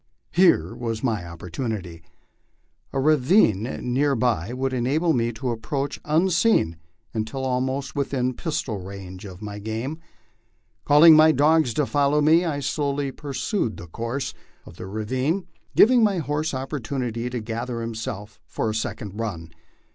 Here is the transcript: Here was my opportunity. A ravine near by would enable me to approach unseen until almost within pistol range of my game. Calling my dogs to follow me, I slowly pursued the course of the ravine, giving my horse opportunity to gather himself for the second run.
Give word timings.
Here 0.31 0.73
was 0.73 1.03
my 1.03 1.27
opportunity. 1.27 2.01
A 2.91 2.99
ravine 2.99 3.61
near 3.93 4.15
by 4.15 4.51
would 4.51 4.73
enable 4.73 5.13
me 5.13 5.31
to 5.33 5.51
approach 5.51 5.99
unseen 6.03 6.77
until 7.13 7.43
almost 7.45 7.95
within 7.95 8.33
pistol 8.33 8.79
range 8.79 9.25
of 9.25 9.43
my 9.43 9.59
game. 9.59 9.99
Calling 10.85 11.15
my 11.15 11.31
dogs 11.31 11.71
to 11.75 11.85
follow 11.85 12.19
me, 12.19 12.43
I 12.45 12.61
slowly 12.61 13.11
pursued 13.11 13.77
the 13.77 13.85
course 13.85 14.33
of 14.65 14.77
the 14.77 14.87
ravine, 14.87 15.45
giving 15.75 16.03
my 16.03 16.17
horse 16.17 16.51
opportunity 16.55 17.29
to 17.29 17.39
gather 17.39 17.79
himself 17.81 18.39
for 18.47 18.69
the 18.69 18.73
second 18.73 19.19
run. 19.19 19.51